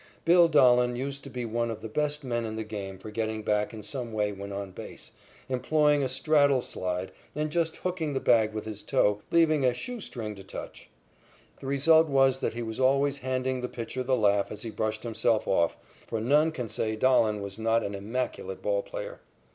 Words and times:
"Bill" 0.25 0.47
Dahlen 0.49 0.95
used 0.95 1.23
to 1.25 1.29
be 1.29 1.45
one 1.45 1.69
of 1.69 1.81
the 1.83 1.87
best 1.87 2.23
men 2.23 2.43
in 2.43 2.55
the 2.55 2.63
game 2.63 2.97
for 2.97 3.11
getting 3.11 3.43
back 3.43 3.71
in 3.71 3.83
some 3.83 4.13
way 4.13 4.31
when 4.31 4.51
on 4.51 4.71
base, 4.71 5.11
employing 5.47 6.01
a 6.01 6.09
straddle 6.09 6.63
slide 6.63 7.11
and 7.35 7.51
just 7.51 7.75
hooking 7.75 8.13
the 8.15 8.19
bag 8.19 8.51
with 8.51 8.65
his 8.65 8.81
toe, 8.81 9.21
leaving 9.29 9.63
"a 9.63 9.75
shoe 9.75 10.01
string 10.01 10.33
to 10.33 10.43
touch." 10.43 10.89
The 11.59 11.67
result 11.67 12.07
was 12.07 12.39
that 12.39 12.55
he 12.55 12.63
was 12.63 12.79
always 12.79 13.19
handing 13.19 13.61
the 13.61 13.69
pitcher 13.69 14.01
the 14.01 14.17
laugh 14.17 14.51
as 14.51 14.63
he 14.63 14.71
brushed 14.71 15.03
himself 15.03 15.47
off, 15.47 15.77
for 16.07 16.19
none 16.19 16.51
can 16.51 16.67
say 16.67 16.95
Dahlen 16.95 17.39
was 17.39 17.59
not 17.59 17.83
an 17.83 17.93
immaculate 17.93 18.63
ball 18.63 18.81
player. 18.81 19.19